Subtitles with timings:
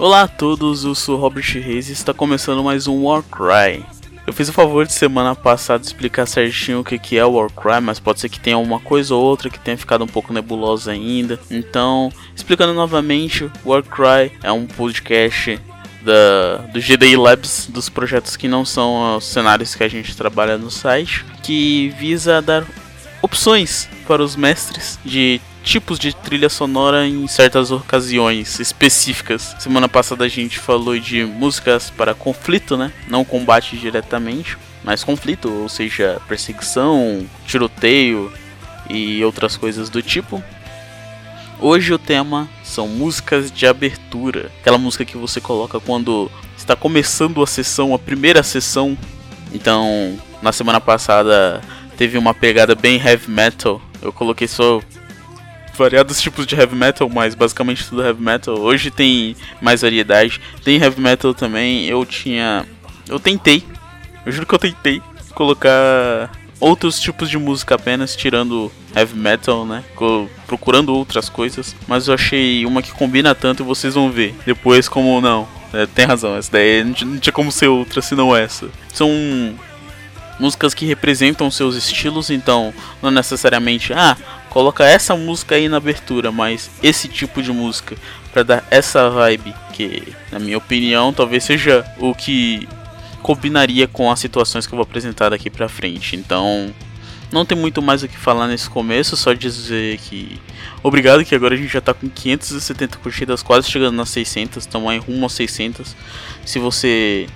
[0.00, 3.84] Olá a todos, eu sou Robert Reis e está começando mais um Warcry.
[4.26, 8.00] Eu fiz o favor de semana passada explicar certinho o que é o Warcry, mas
[8.00, 11.38] pode ser que tenha uma coisa ou outra que tenha ficado um pouco nebulosa ainda.
[11.50, 15.60] Então, explicando novamente, Warcry é um podcast
[16.00, 20.56] da, do GDI Labs, dos projetos que não são os cenários que a gente trabalha
[20.56, 22.64] no site, que visa dar
[23.20, 29.54] opções para os mestres de tipos de trilha sonora em certas ocasiões específicas.
[29.58, 32.92] Semana passada a gente falou de músicas para conflito, né?
[33.08, 38.32] Não combate diretamente, mas conflito, ou seja, perseguição, tiroteio
[38.88, 40.42] e outras coisas do tipo.
[41.58, 47.42] Hoje o tema são músicas de abertura, aquela música que você coloca quando está começando
[47.42, 48.96] a sessão, a primeira sessão.
[49.52, 51.60] Então, na semana passada
[51.98, 53.80] teve uma pegada bem heavy metal.
[54.00, 54.80] Eu coloquei só
[55.76, 58.58] variados tipos de heavy metal, mas basicamente tudo heavy metal.
[58.58, 60.40] Hoje tem mais variedade.
[60.64, 61.86] Tem heavy metal também.
[61.86, 62.66] Eu tinha.
[63.08, 63.64] Eu tentei.
[64.24, 65.02] Eu juro que eu tentei
[65.34, 69.82] colocar outros tipos de música apenas, tirando heavy metal, né?
[70.46, 71.74] Procurando outras coisas.
[71.88, 74.34] Mas eu achei uma que combina tanto e vocês vão ver.
[74.44, 75.48] Depois, como não.
[75.72, 78.68] É, tem razão, essa daí não tinha, não como ser outra senão essa.
[78.92, 79.08] São
[80.40, 84.16] músicas que representam seus estilos, então não necessariamente, ah,
[84.48, 87.96] coloca essa música aí na abertura, mas esse tipo de música
[88.32, 90.02] para dar essa vibe que,
[90.32, 92.66] na minha opinião, talvez seja o que
[93.22, 96.16] combinaria com as situações que eu vou apresentar daqui para frente.
[96.16, 96.72] Então,
[97.30, 100.40] não tem muito mais o que falar nesse começo, só dizer que
[100.82, 104.90] obrigado que agora a gente já tá com 570 curtidas, quase chegando nas 600, estamos
[104.90, 105.94] aí rumo a 600.
[106.44, 107.28] Se você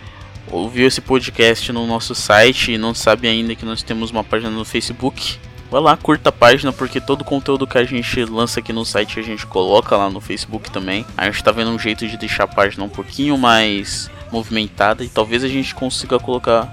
[0.50, 4.50] ouviu esse podcast no nosso site e não sabe ainda que nós temos uma página
[4.50, 5.38] no Facebook,
[5.70, 8.84] vai lá, curta a página, porque todo o conteúdo que a gente lança aqui no
[8.84, 11.04] site a gente coloca lá no Facebook também.
[11.16, 15.08] A gente tá vendo um jeito de deixar a página um pouquinho mais movimentada e
[15.08, 16.72] talvez a gente consiga colocar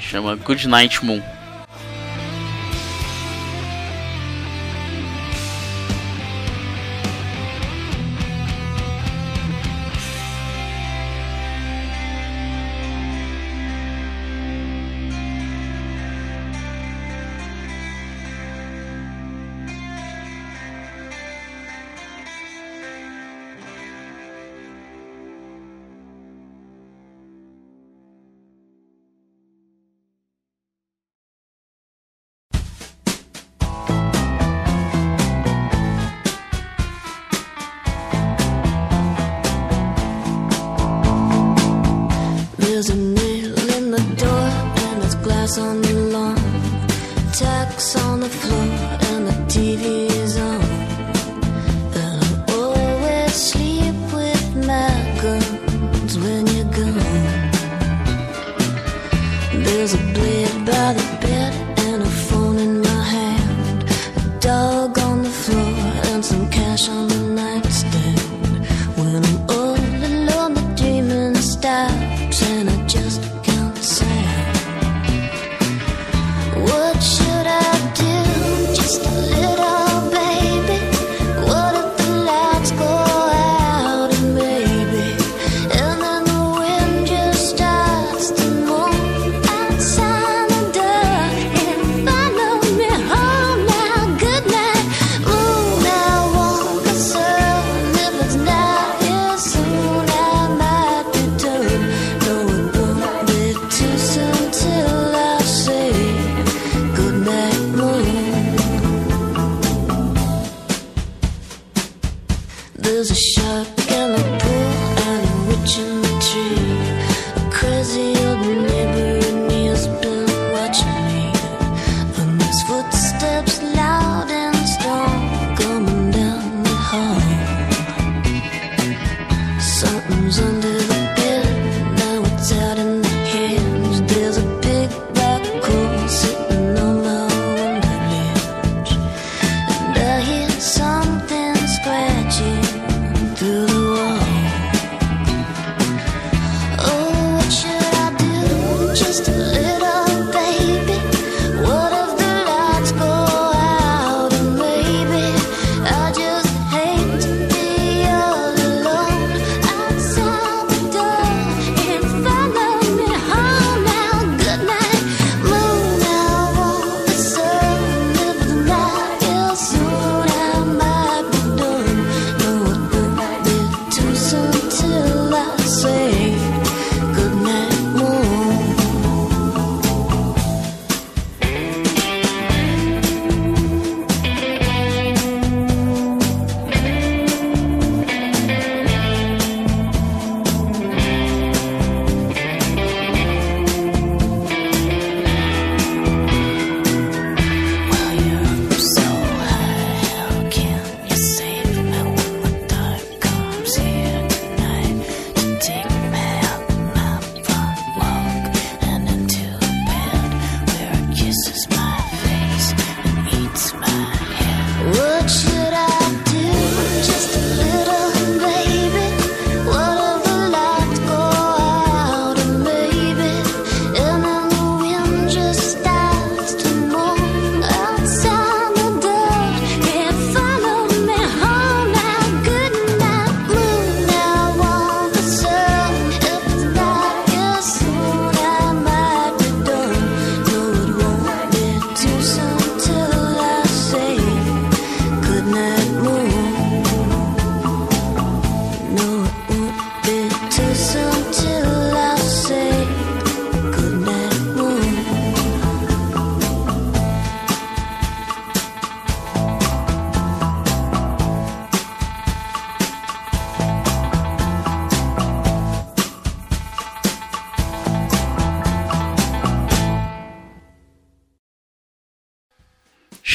[0.00, 1.22] chama Good Night Moon.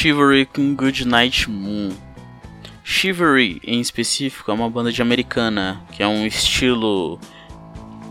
[0.06, 1.90] Shivery com Good Night Moon.
[2.84, 7.18] Shivery, em específico, é uma banda de americana, que é um estilo.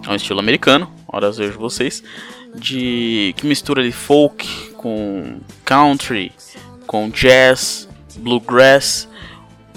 [0.05, 2.03] É um estilo americano, horas vejo vocês,
[2.53, 6.33] de que mistura ali folk com country,
[6.85, 7.87] com jazz,
[8.17, 9.07] bluegrass.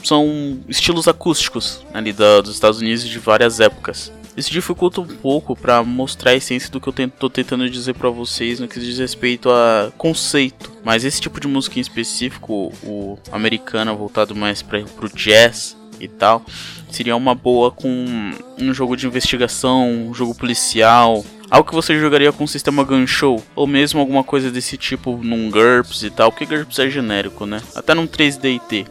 [0.03, 4.13] São estilos acústicos ali da, dos Estados Unidos de várias épocas.
[4.39, 8.09] Isso dificulta um pouco para mostrar a essência do que eu tô tentando dizer para
[8.09, 10.71] vocês no que diz respeito a conceito.
[10.85, 16.07] Mas esse tipo de música em específico, o americano voltado mais para pro jazz e
[16.07, 16.47] tal,
[16.89, 18.07] seria uma boa com
[18.57, 23.09] um jogo de investigação, um jogo policial, algo que você jogaria com o sistema Gun
[23.09, 27.45] Show, ou mesmo alguma coisa desse tipo num GURPS e tal, porque GURPS é genérico,
[27.45, 27.61] né?
[27.75, 28.87] Até num 3DT.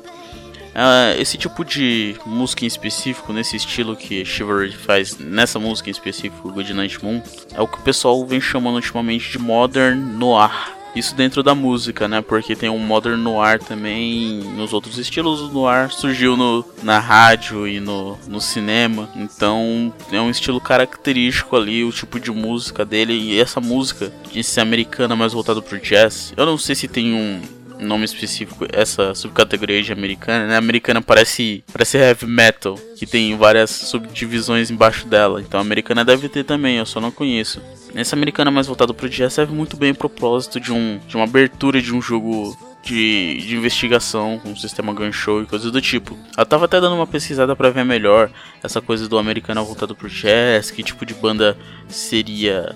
[0.77, 5.91] Uh, esse tipo de música em específico, nesse estilo que Chivalry faz, nessa música em
[5.91, 7.19] específico, Good Night Moon,
[7.55, 10.77] é o que o pessoal vem chamando ultimamente de Modern Noir.
[10.95, 12.21] Isso dentro da música, né?
[12.21, 15.41] Porque tem um Modern Noir também nos outros estilos.
[15.41, 19.09] O Noir surgiu no, na rádio e no, no cinema.
[19.15, 23.13] Então é um estilo característico ali, o tipo de música dele.
[23.13, 26.33] E essa música, de ser americana, mais voltada pro jazz.
[26.35, 27.41] Eu não sei se tem um,
[27.79, 30.57] nome específico, essa subcategoria de americana, né?
[30.57, 35.41] Americana parece, parece heavy metal, que tem várias subdivisões embaixo dela.
[35.41, 37.61] Então a americana deve ter também, eu só não conheço.
[37.95, 41.25] Essa americana mais voltada pro jazz serve muito bem o propósito de, um, de uma
[41.25, 45.81] abertura de um jogo de, de, investigação com um sistema gun show e coisas do
[45.81, 46.17] tipo.
[46.37, 48.29] Eu tava até dando uma pesquisada para ver melhor
[48.63, 51.57] essa coisa do americano voltado pro jazz, que tipo de banda
[51.89, 52.75] seria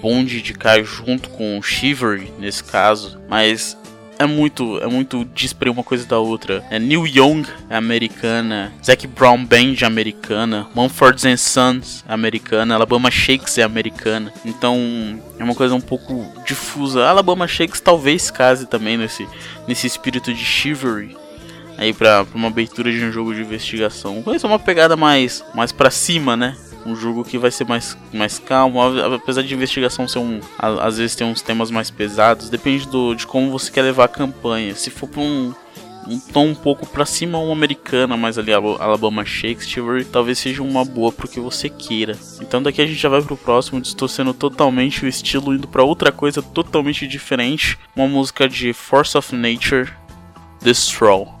[0.00, 3.76] bom de indicar junto com o Shivery nesse caso, mas
[4.20, 6.62] é muito, é muito despre uma coisa da outra.
[6.70, 13.10] É Neil Young é americana, Zac Brown Band é americana, Mumford Sons é americana, Alabama
[13.10, 14.30] Shakes é americana.
[14.44, 14.76] Então
[15.38, 17.06] é uma coisa um pouco difusa.
[17.06, 19.26] Alabama Shakes talvez case também nesse,
[19.66, 21.16] nesse espírito de chivalry
[21.78, 24.22] aí para uma abertura de um jogo de investigação.
[24.22, 26.54] Coisa uma pegada mais mais para cima, né?
[26.86, 28.80] Um jogo que vai ser mais, mais calmo,
[29.14, 30.40] apesar de investigação ser um.
[30.58, 34.08] Às vezes tem uns temas mais pesados, depende do, de como você quer levar a
[34.08, 34.74] campanha.
[34.74, 35.54] Se for pra um,
[36.06, 40.84] um tom um pouco pra cima, uma americana, mais ali Alabama Shakespeare, talvez seja uma
[40.84, 42.16] boa pro que você queira.
[42.40, 46.10] Então daqui a gente já vai pro próximo, distorcendo totalmente o estilo, indo para outra
[46.10, 47.78] coisa totalmente diferente.
[47.94, 49.90] Uma música de Force of Nature,
[50.60, 51.39] The Straw.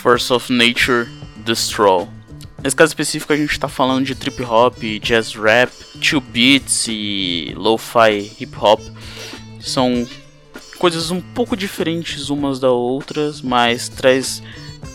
[0.00, 1.06] Force of Nature
[1.44, 2.06] Destroy.
[2.62, 7.52] Nesse caso específico a gente está falando de trip hop, jazz rap, 2 beats e
[7.54, 8.80] lo-fi hip hop.
[9.60, 10.06] São
[10.78, 14.42] coisas um pouco diferentes umas das outras, mas traz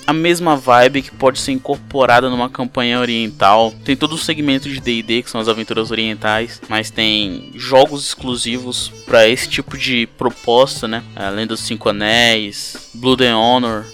[0.07, 3.71] a mesma vibe que pode ser incorporada numa campanha oriental.
[3.83, 8.91] Tem todo o segmento de D&D que são as aventuras orientais, mas tem jogos exclusivos
[9.05, 11.03] para esse tipo de proposta, né?
[11.15, 13.85] Além dos Cinco Anéis, Blood and Honor,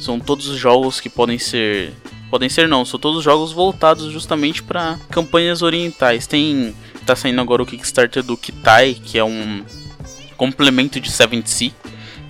[0.00, 1.92] são todos os jogos que podem ser
[2.30, 6.26] podem ser não, são todos jogos voltados justamente para campanhas orientais.
[6.26, 6.74] Tem
[7.06, 9.64] tá saindo agora o Kickstarter do Kitai, que é um
[10.36, 11.72] complemento de Seventh Sea,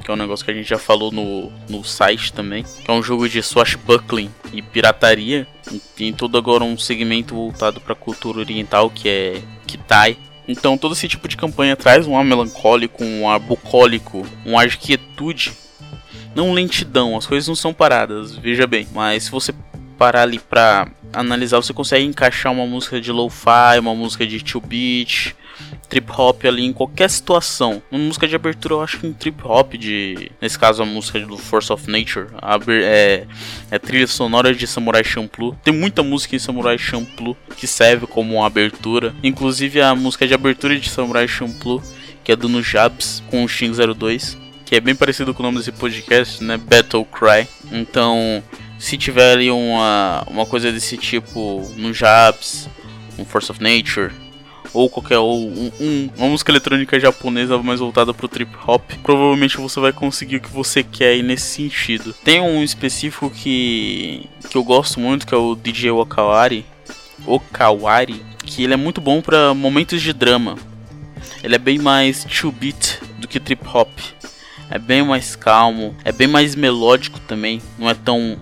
[0.04, 2.94] que é um negócio que a gente já falou no, no site também, que é
[2.94, 5.46] um jogo de swashbuckling e pirataria.
[5.70, 10.16] E tem todo agora um segmento voltado para cultura oriental, que é Kitai.
[10.46, 14.68] Então todo esse tipo de campanha traz um ar melancólico, um ar bucólico, um ar
[14.68, 15.52] de quietude.
[16.38, 18.86] Não lentidão, as coisas não são paradas, veja bem.
[18.94, 19.52] Mas se você
[19.98, 25.34] parar ali pra analisar, você consegue encaixar uma música de lo-fi, uma música de 2-beat,
[25.88, 27.82] trip hop ali em qualquer situação.
[27.90, 30.30] Uma música de abertura, eu acho que um trip hop de.
[30.40, 32.28] Nesse caso, a música do Force of Nature.
[32.84, 33.26] é,
[33.68, 35.58] é trilha sonora de Samurai Champloo.
[35.64, 39.12] Tem muita música em Samurai Champloo que serve como uma abertura.
[39.24, 41.82] Inclusive a música de abertura de Samurai Champloo,
[42.22, 44.46] que é do Nujabs com o Shin 02.
[44.68, 46.58] Que é bem parecido com o nome desse podcast, né?
[46.58, 47.48] Battle Cry.
[47.72, 48.44] Então,
[48.78, 52.68] se tiver ali uma, uma coisa desse tipo no Jabs,
[53.18, 54.12] um Force of Nature,
[54.74, 59.56] ou qualquer ou um, um, uma música eletrônica japonesa mais voltada pro trip hop, provavelmente
[59.56, 62.12] você vai conseguir o que você quer aí nesse sentido.
[62.12, 66.66] Tem um específico que que eu gosto muito, que é o DJ Okawari,
[67.26, 70.56] Okawari, que ele é muito bom para momentos de drama.
[71.42, 73.88] Ele é bem mais 2-beat do que trip hop.
[74.70, 78.36] É bem mais calmo, é bem mais melódico também, não é tão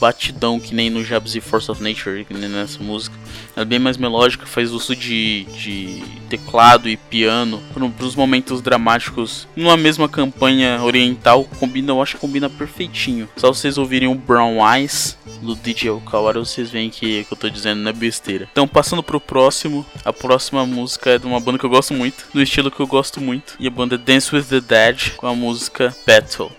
[0.00, 3.16] batidão que nem no Jabs e Force of Nature, que nem nessa música.
[3.56, 9.46] É bem mais melódica, faz uso de, de teclado e piano para os momentos dramáticos.
[9.54, 13.28] Numa mesma campanha oriental, combina, eu acho que combina perfeitinho.
[13.36, 17.36] Só vocês ouvirem o Brown Eyes do DJ Okawara, vocês veem que o que eu
[17.36, 18.48] tô dizendo não é besteira.
[18.50, 22.26] Então, passando pro próximo, a próxima música é de uma banda que eu gosto muito,
[22.32, 25.34] do estilo que eu gosto muito, e a banda Dance with the Dead com a
[25.34, 26.50] música Battle.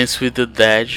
[0.00, 0.88] Dance with the Dead,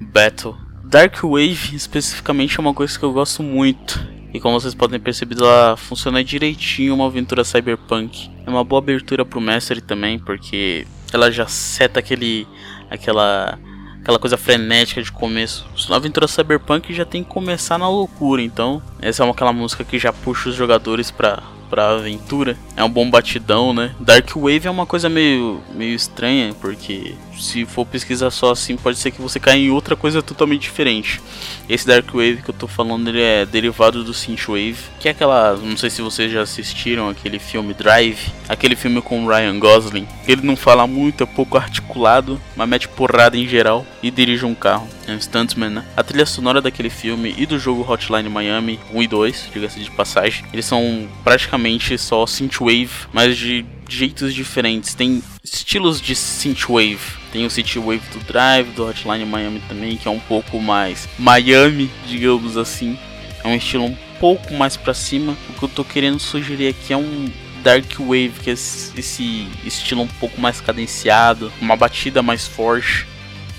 [0.00, 0.56] Battle.
[0.82, 4.04] Dark Wave especificamente é uma coisa que eu gosto muito.
[4.34, 8.28] E como vocês podem perceber, ela funciona direitinho uma aventura cyberpunk.
[8.44, 12.44] É uma boa abertura pro mestre também, porque ela já seta aquele
[12.90, 13.56] aquela
[14.00, 15.64] aquela coisa frenética de começo.
[15.88, 19.84] A aventura cyberpunk já tem que começar na loucura, então essa é uma, aquela música
[19.84, 22.58] que já puxa os jogadores para pra aventura.
[22.76, 23.94] É um bom batidão, né?
[24.00, 28.98] Dark Wave é uma coisa meio, meio estranha, porque se for pesquisar só assim, pode
[28.98, 31.20] ser que você caia em outra coisa totalmente diferente.
[31.68, 35.56] Esse Dark Wave que eu tô falando, ele é derivado do Synthwave, que é aquela,
[35.56, 40.06] não sei se vocês já assistiram aquele filme Drive, aquele filme com Ryan Gosling.
[40.26, 44.54] Ele não fala muito, é pouco articulado, mas mete porrada em geral e dirige um
[44.54, 44.88] carro.
[45.06, 45.84] É um stuntman, né?
[45.96, 49.90] A trilha sonora daquele filme e do jogo Hotline Miami 1 e 2, diga-se de
[49.90, 54.94] passagem, eles são praticamente só synthwave, mas de jeitos diferentes.
[54.94, 57.20] Tem estilos de synthwave.
[57.32, 61.90] Tem o synthwave do Drive, do Hotline Miami também, que é um pouco mais Miami,
[62.06, 62.98] digamos assim.
[63.42, 65.36] É um estilo um pouco mais para cima.
[65.48, 67.30] O que eu tô querendo sugerir aqui é um
[67.62, 73.06] Dark Wave, que é esse estilo um pouco mais cadenciado, uma batida mais forte.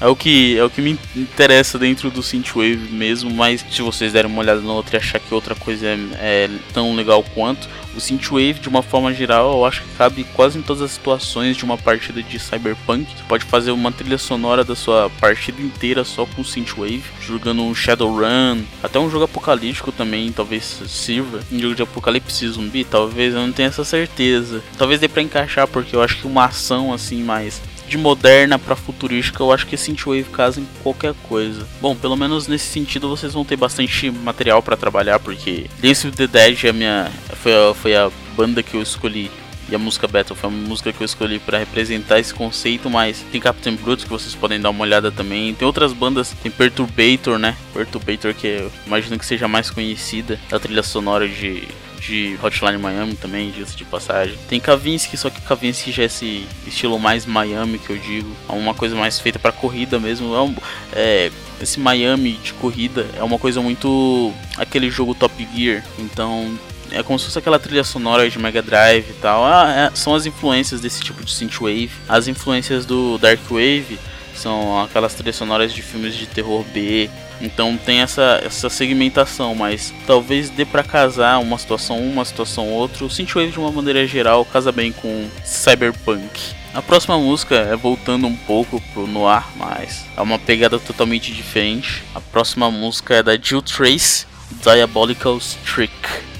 [0.01, 4.11] É o que é o que me interessa dentro do synthwave mesmo, mas se vocês
[4.11, 7.69] derem uma olhada no outro e achar que outra coisa é, é tão legal quanto,
[7.95, 11.55] o synthwave de uma forma geral, eu acho que cabe quase em todas as situações
[11.55, 13.05] de uma partida de cyberpunk.
[13.15, 17.75] Você pode fazer uma trilha sonora da sua partida inteira só com synthwave, jogando um
[17.75, 21.41] Shadowrun, até um jogo apocalíptico também, talvez sirva.
[21.51, 24.63] Um jogo de apocalipse zumbi, talvez eu não tenha essa certeza.
[24.77, 28.73] Talvez dê para encaixar porque eu acho que uma ação assim mais de moderna para
[28.73, 31.67] futurística, eu acho que Synthwave casa em qualquer coisa.
[31.81, 36.13] Bom, pelo menos nesse sentido vocês vão ter bastante material para trabalhar, porque Dance with
[36.13, 39.29] the Dead é a minha, foi, a, foi a banda que eu escolhi
[39.69, 43.25] e a música Battle foi a música que eu escolhi para representar esse conceito, mas
[43.31, 45.53] tem Captain Brute que vocês podem dar uma olhada também.
[45.53, 47.55] Tem outras bandas, tem Perturbator, né?
[47.73, 51.67] Perturbator que eu imagino que seja mais conhecida da trilha sonora de
[52.01, 54.37] de Hotline Miami também, disso de passagem.
[54.49, 58.35] Tem Kavinsky, só que Kavinsky já é esse estilo mais Miami que eu digo.
[58.49, 60.35] É uma coisa mais feita para corrida mesmo.
[60.35, 60.55] É, um,
[60.93, 65.83] é esse Miami de corrida é uma coisa muito aquele jogo Top Gear.
[65.99, 66.57] Então
[66.91, 69.45] é como se fosse aquela trilha sonora de Mega Drive e tal.
[69.45, 71.91] Ah, é, são as influências desse tipo de synthwave.
[72.09, 73.99] As influências do Dark Wave
[74.35, 77.09] são aquelas trilhas sonoras de filmes de terror B,
[77.41, 83.05] então tem essa, essa segmentação, mas talvez dê para casar uma situação uma situação outra.
[83.05, 86.55] O Synthwave de uma maneira geral casa bem com Cyberpunk.
[86.73, 92.03] A próxima música é voltando um pouco pro noir, mas é uma pegada totalmente diferente.
[92.15, 94.25] A próxima música é da Jill Trace,
[94.63, 96.30] Diabolical Trick.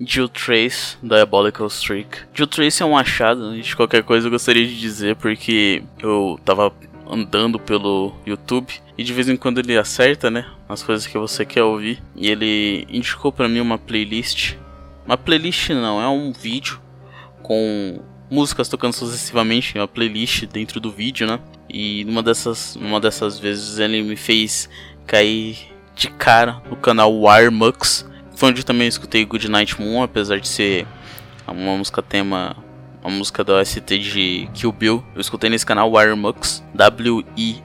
[0.00, 2.20] Jill Trace, Diabolical Streak.
[2.32, 6.72] Jill Trace é um achado, de qualquer coisa eu gostaria de dizer, porque eu tava
[7.06, 11.44] andando pelo YouTube e de vez em quando ele acerta, né, as coisas que você
[11.44, 12.02] quer ouvir.
[12.16, 14.54] E ele indicou para mim uma playlist.
[15.04, 16.80] Uma playlist não, é um vídeo
[17.42, 21.40] com músicas tocando sucessivamente uma playlist dentro do vídeo, né?
[21.68, 24.68] E numa dessas, numa dessas vezes ele me fez
[25.06, 25.58] cair
[25.96, 28.08] de cara no canal Wiremux.
[28.40, 30.86] Foi onde também escutei Good Night Moon, apesar de ser
[31.46, 32.56] uma música tema,
[33.02, 35.04] uma música da OST de Kill Bill.
[35.14, 37.62] Eu escutei nesse canal Wiremux, W-I-R-E-M-U-X,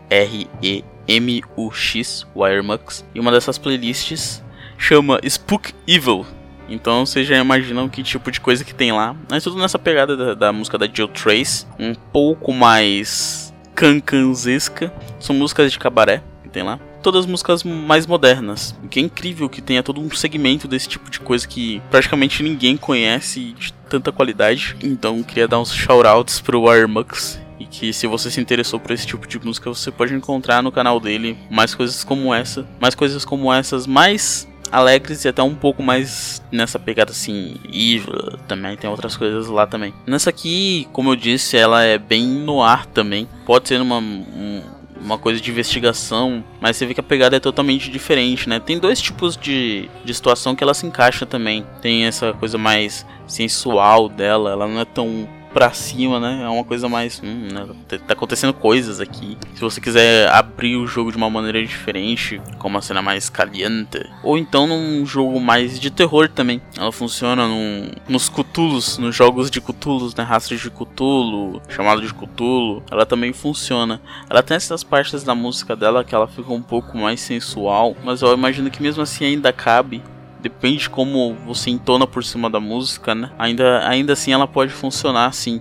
[2.36, 3.06] Wiremux.
[3.16, 4.44] E uma dessas playlists
[4.78, 6.26] chama Spook Evil,
[6.68, 9.16] então vocês já imaginam que tipo de coisa que tem lá.
[9.32, 14.94] Mas tudo nessa pegada da, da música da Jill Trace, um pouco mais cancanzesca.
[15.22, 16.78] São músicas de cabaré que tem lá.
[17.06, 18.76] Todas músicas mais modernas.
[18.84, 22.42] O que é incrível que tenha todo um segmento desse tipo de coisa que praticamente
[22.42, 24.76] ninguém conhece de tanta qualidade.
[24.82, 29.06] Então queria dar uns shoutouts pro Wiremux e que se você se interessou por esse
[29.06, 33.24] tipo de música, você pode encontrar no canal dele mais coisas como essa, mais coisas
[33.24, 38.90] como essas, mais alegres e até um pouco mais nessa pegada assim, evil também, tem
[38.90, 39.94] outras coisas lá também.
[40.08, 43.28] Nessa aqui, como eu disse, ela é bem no ar também.
[43.46, 44.64] Pode ser uma, um,
[45.06, 48.60] uma coisa de investigação, mas você vê que a pegada é totalmente diferente, né?
[48.60, 51.66] Tem dois tipos de, de situação que ela se encaixa também.
[51.82, 56.42] Tem essa coisa mais sensual dela, ela não é tão pra cima, né?
[56.44, 57.22] É uma coisa mais.
[57.24, 57.66] Hum, né?
[58.06, 59.38] Tá acontecendo coisas aqui.
[59.54, 64.06] Se você quiser abrir o jogo de uma maneira diferente, com uma cena mais caliente,
[64.22, 66.62] ou então num jogo mais de terror também.
[66.78, 70.26] Ela funciona num, nos Cutulos, nos jogos de Cutulos, né?
[70.26, 72.84] Rastros de Cutulo, chamado de Cutulo.
[72.92, 74.02] Ela também funciona.
[74.30, 78.22] Ela tem essas partes da música dela que ela fica um pouco mais sensual, mas
[78.22, 80.04] eu imagino que mesmo assim ainda cabe
[80.46, 83.32] depende de como você entona por cima da música, né?
[83.40, 85.60] Ainda, ainda assim ela pode funcionar assim.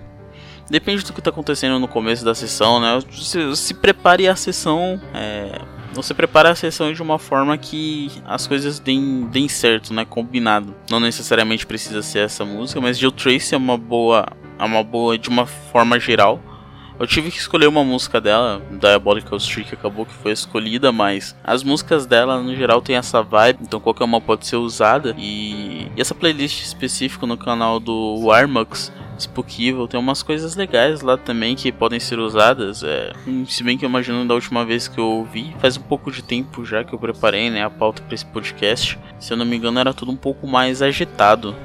[0.69, 2.99] Depende do que está acontecendo no começo da sessão, né?
[3.11, 5.01] Se, se prepare a sessão.
[5.11, 5.59] É,
[5.91, 10.05] você prepara a sessão de uma forma que as coisas deem, deem certo, né?
[10.05, 10.75] Combinado.
[10.87, 14.27] Não necessariamente precisa ser essa música, mas Jill Trace é uma boa.
[14.59, 16.39] É uma boa de uma forma geral
[16.99, 21.63] eu tive que escolher uma música dela, Diabolical Streak acabou que foi escolhida, mas as
[21.63, 25.15] músicas dela no geral tem essa vibe, então qualquer uma pode ser usada.
[25.17, 31.01] E, e essa playlist específica no canal do Warmux Spook Evil, tem umas coisas legais
[31.01, 32.83] lá também que podem ser usadas.
[32.83, 33.13] É,
[33.47, 36.21] se bem que eu imagino da última vez que eu ouvi, faz um pouco de
[36.21, 38.99] tempo já que eu preparei né, a pauta para esse podcast.
[39.19, 41.55] Se eu não me engano, era tudo um pouco mais agitado.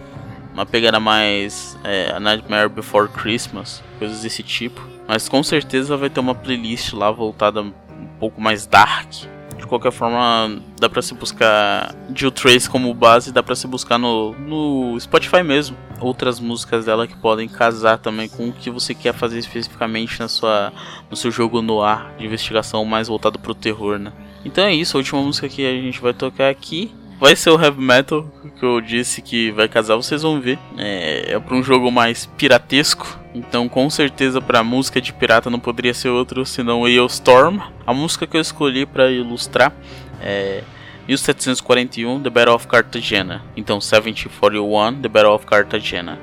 [0.53, 4.81] Uma pegada mais é, A Nightmare Before Christmas, coisas desse tipo.
[5.11, 7.72] Mas com certeza vai ter uma playlist lá voltada um
[8.20, 9.11] pouco mais dark.
[9.58, 13.98] De qualquer forma, dá pra se buscar Jill Trace como base, dá pra se buscar
[13.98, 15.76] no, no Spotify mesmo.
[16.00, 20.28] Outras músicas dela que podem casar também com o que você quer fazer especificamente na
[20.28, 20.72] sua,
[21.11, 24.12] no seu jogo no ar de investigação mais voltado pro terror, né?
[24.44, 27.62] Então é isso, a última música que a gente vai tocar aqui vai ser o
[27.62, 28.27] heavy metal
[28.59, 30.59] que eu disse que vai casar, vocês vão ver.
[30.77, 33.18] É, é para um jogo mais piratesco.
[33.35, 37.61] Então, com certeza, para música de pirata não poderia ser outro senão Storm.
[37.87, 39.73] A música que eu escolhi para ilustrar
[40.21, 40.62] é
[41.07, 43.43] 1741, The Battle of Cartagena.
[43.57, 46.18] Então, 1741, The Battle of Cartagena.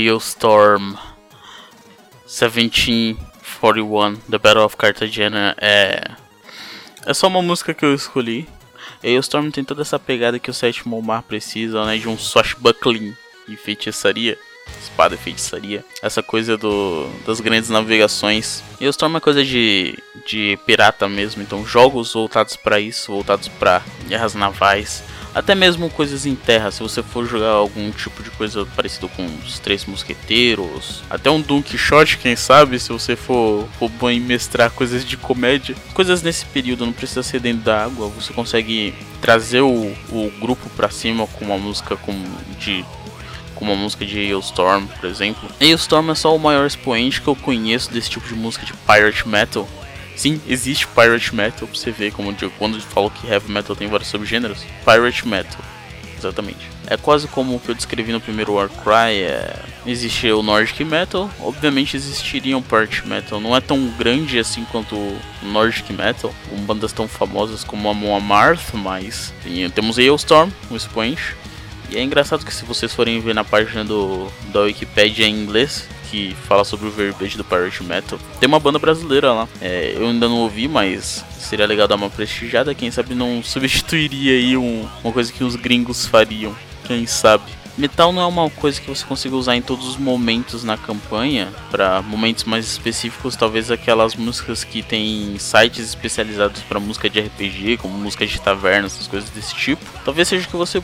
[0.00, 0.96] Hailstorm
[2.26, 6.10] 1741, The Battle of Cartagena é.
[7.04, 8.48] É só uma música que eu escolhi.
[9.02, 11.98] Hailstorm tem toda essa pegada que o sétimo mar precisa, né?
[11.98, 13.14] De um swashbuckling
[13.48, 14.38] e feitiçaria
[14.78, 15.84] espada e feitiçaria.
[16.02, 18.62] Essa coisa do, das grandes navegações.
[18.80, 21.42] E os torna coisa de, de pirata mesmo.
[21.42, 25.02] Então jogos voltados para isso, voltados para guerras navais.
[25.34, 29.24] Até mesmo coisas em terra, se você for jogar algum tipo de coisa parecido com
[29.44, 34.20] os Três Mosqueteiros, até um Don Quixote, quem sabe, se você for, for bom em
[34.20, 35.76] mestrar coisas de comédia.
[35.94, 40.68] Coisas nesse período, não precisa ser dentro da água, você consegue trazer o, o grupo
[40.70, 42.12] para cima com uma música com,
[42.58, 42.84] de
[43.54, 45.48] como a música de Hailstorm, por exemplo.
[45.60, 49.28] Hailstorm é só o maior expoente que eu conheço desse tipo de música de pirate
[49.28, 49.68] metal.
[50.20, 53.74] Sim, existe pirate metal, pra você ver como eu, quando eu falo que heavy metal
[53.74, 54.66] tem vários subgêneros.
[54.84, 55.58] Pirate metal,
[56.14, 56.68] exatamente.
[56.86, 59.22] É quase como o que eu descrevi no primeiro Warcry.
[59.22, 59.58] É...
[59.86, 63.40] Existe o Nordic Metal, obviamente existiria um Pirate Metal.
[63.40, 67.94] Não é tão grande assim quanto o Nordic Metal, com bandas tão famosas como a
[67.94, 69.32] Mon Amarth, mas
[69.74, 71.34] temos Hailstorm, um expoente.
[71.88, 75.88] E é engraçado que se vocês forem ver na página do, da Wikipedia em inglês,
[76.10, 79.48] que fala sobre o verbete do Pirate Metal, tem uma banda brasileira lá.
[79.60, 82.74] É, eu ainda não ouvi, mas seria legal dar uma prestigiada.
[82.74, 86.54] Quem sabe não substituiria aí um, uma coisa que os gringos fariam.
[86.84, 87.60] Quem sabe?
[87.78, 91.48] Metal não é uma coisa que você consiga usar em todos os momentos na campanha,
[91.70, 97.78] para momentos mais específicos, talvez aquelas músicas que tem sites especializados para música de RPG,
[97.78, 99.82] como música de taverna, essas coisas desse tipo.
[100.04, 100.82] Talvez seja que você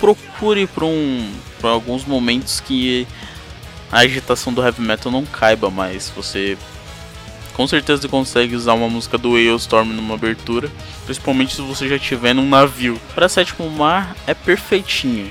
[0.00, 1.30] procure por um
[1.62, 3.06] alguns momentos que
[3.94, 6.12] a agitação do heavy metal não caiba mais.
[6.16, 6.58] Você
[7.52, 10.68] com certeza consegue usar uma música do Hailstorm numa abertura,
[11.04, 13.00] principalmente se você já estiver num navio.
[13.14, 15.30] Para sétimo mar é perfeitinho,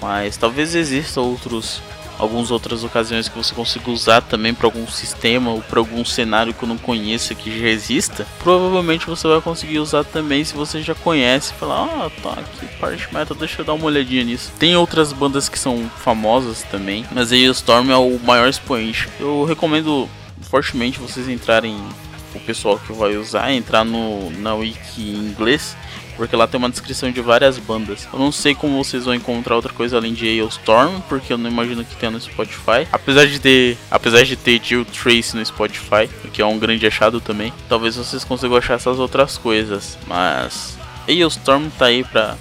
[0.00, 1.82] mas talvez exista outros
[2.18, 6.54] algumas outras ocasiões que você consiga usar também para algum sistema ou para algum cenário
[6.54, 10.82] que eu não conheça que já exista, provavelmente você vai conseguir usar também se você
[10.82, 11.54] já conhece.
[11.54, 14.52] Falar, ah, tá aqui, Party Metal, deixa eu dar uma olhadinha nisso.
[14.58, 19.08] Tem outras bandas que são famosas também, mas aí o Storm é o maior expoente.
[19.20, 20.08] Eu recomendo
[20.42, 21.76] fortemente vocês entrarem
[22.36, 25.76] o pessoal que vai usar, entrar no na wiki em inglês
[26.16, 28.08] porque lá tem uma descrição de várias bandas.
[28.12, 31.50] Eu não sei como vocês vão encontrar outra coisa além de Hailstorm, porque eu não
[31.50, 32.88] imagino que tenha no Spotify.
[32.90, 36.86] Apesar de ter, apesar de ter Jill Trace no Spotify, o que é um grande
[36.86, 40.76] achado também, talvez vocês consigam achar essas outras coisas, mas
[41.06, 42.36] Hailstorm tá aí pra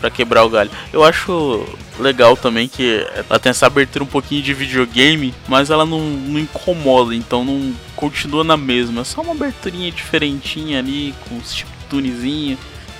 [0.00, 0.70] para quebrar o galho.
[0.92, 1.64] Eu acho
[1.98, 6.38] legal também que ela tem essa abertura um pouquinho de videogame, mas ela não, não
[6.38, 9.02] incomoda, então não continua na mesma.
[9.02, 12.58] É só uma aberturinha diferentinha ali, com os chiptunezinho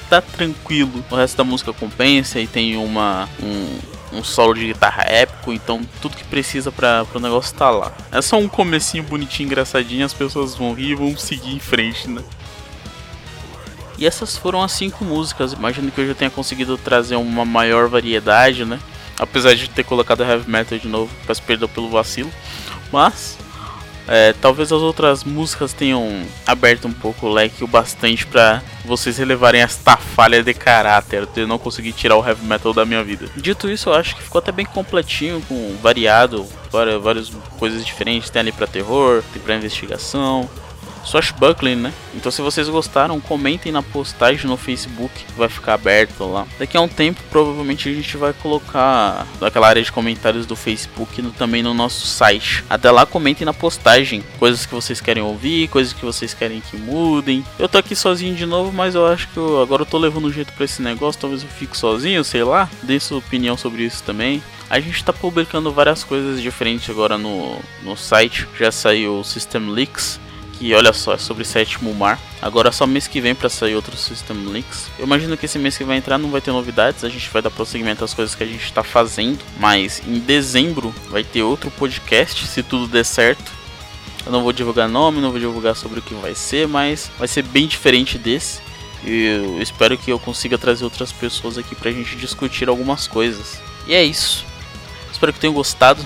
[0.09, 1.05] tá tranquilo.
[1.11, 5.81] O resto da música compensa e tem uma um, um solo de guitarra épico, então
[6.01, 7.93] tudo que precisa para o negócio tá lá.
[8.11, 12.09] É só um comecinho bonitinho, engraçadinho, as pessoas vão rir e vão seguir em frente,
[12.09, 12.23] né?
[13.99, 15.53] E essas foram as cinco músicas.
[15.53, 18.79] Imagino que eu já tenha conseguido trazer uma maior variedade, né?
[19.19, 22.31] Apesar de ter colocado heavy metal de novo, peço perdão pelo vacilo.
[22.93, 23.37] Mas
[24.07, 29.19] é, talvez as outras músicas tenham aberto um pouco o leque o bastante para vocês
[29.19, 33.29] relevarem esta falha de caráter de não conseguir tirar o heavy metal da minha vida.
[33.37, 38.31] Dito isso, eu acho que ficou até bem completinho, com variado, várias, várias coisas diferentes.
[38.31, 40.49] Tem ali para terror, tem para investigação,
[41.09, 41.93] Swashbuckling, né?
[42.15, 46.47] Então se vocês gostaram, comentem na postagem no Facebook, vai ficar aberto lá.
[46.59, 51.21] Daqui a um tempo, provavelmente a gente vai colocar naquela área de comentários do Facebook
[51.23, 52.65] no, também no nosso site.
[52.69, 56.77] Até lá, comentem na postagem coisas que vocês querem ouvir, coisas que vocês querem que
[56.77, 57.45] mudem.
[57.59, 60.27] Eu tô aqui sozinho de novo, mas eu acho que eu, agora eu tô levando
[60.27, 61.21] um jeito para esse negócio.
[61.21, 62.69] Talvez eu fique sozinho, sei lá.
[62.83, 64.43] Dê sua opinião sobre isso também.
[64.71, 68.47] A gente está publicando várias coisas diferentes agora no, no site.
[68.59, 70.21] Já saiu o System Leaks,
[70.59, 72.19] que olha só, é sobre sétimo mar.
[72.43, 74.91] Agora só mês que vem para sair outro System Links.
[74.99, 77.41] Eu imagino que esse mês que vai entrar não vai ter novidades, a gente vai
[77.41, 81.71] dar prosseguimento às coisas que a gente está fazendo, mas em dezembro vai ter outro
[81.71, 83.53] podcast, se tudo der certo.
[84.27, 87.29] Eu não vou divulgar nome, não vou divulgar sobre o que vai ser, mas vai
[87.29, 88.61] ser bem diferente desse.
[89.05, 93.61] E eu espero que eu consiga trazer outras pessoas aqui pra gente discutir algumas coisas.
[93.87, 94.45] E é isso.
[95.13, 96.05] Espero que tenham gostado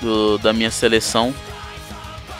[0.00, 1.34] do, da minha seleção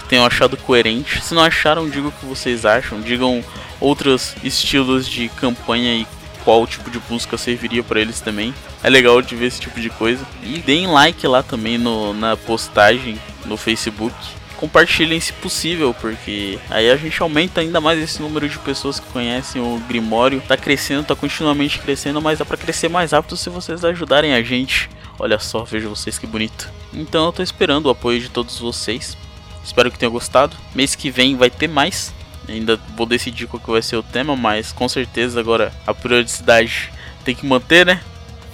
[0.09, 1.23] tenham achado coerente.
[1.23, 3.01] Se não acharam, digam o que vocês acham.
[3.01, 3.45] Digam
[3.81, 6.07] outros estilos de campanha e
[6.45, 8.55] qual tipo de música serviria para eles também.
[8.83, 10.25] É legal de ver esse tipo de coisa.
[10.43, 14.15] E deem like lá também no, na postagem no Facebook.
[14.57, 19.07] Compartilhem se possível, porque aí a gente aumenta ainda mais esse número de pessoas que
[19.13, 20.43] conhecem o Grimório.
[20.49, 24.43] Tá crescendo, tá continuamente crescendo, mas dá para crescer mais rápido se vocês ajudarem a
[24.43, 24.91] gente.
[25.19, 26.69] Olha só, veja vocês que bonito.
[26.93, 29.17] Então eu tô esperando o apoio de todos vocês.
[29.65, 30.57] Espero que tenham gostado.
[30.75, 32.13] Mês que vem vai ter mais.
[32.49, 36.91] Ainda vou decidir qual que vai ser o tema, mas com certeza agora a periodicidade
[37.25, 38.01] tem que manter, né?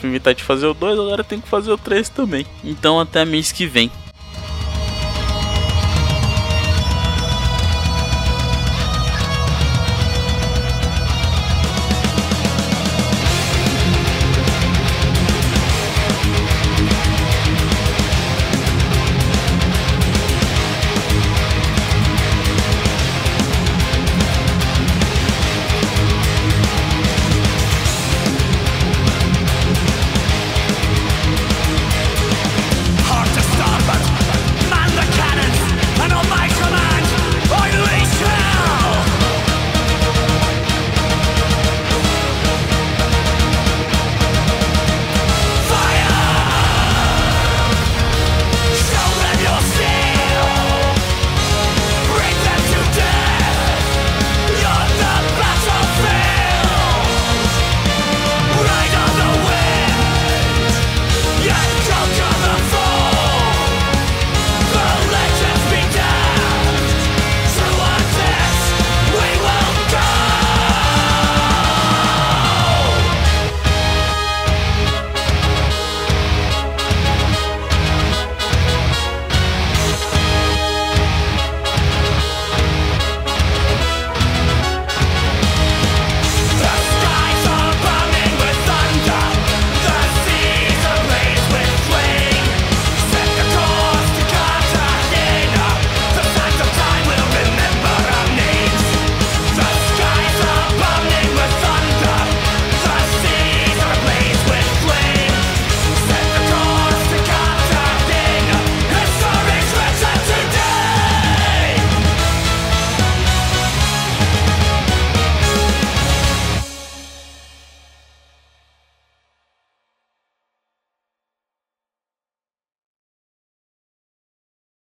[0.01, 2.45] Fui invitar de fazer o 2, agora tem que fazer o 3 também.
[2.65, 3.91] Então até mês que vem.